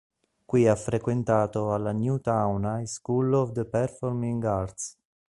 Qui 0.47 0.67
ha 0.67 0.75
frequentato 0.75 1.75
alla 1.75 1.91
Newtown 1.91 2.63
High 2.63 2.87
School 2.87 3.35
of 3.35 3.51
the 3.51 3.65
Performing 3.65 4.43
Arts. 4.43 4.97